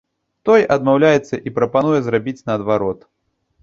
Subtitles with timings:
[0.49, 3.11] Той адмаўляецца і прапануе зрабіць наадварот.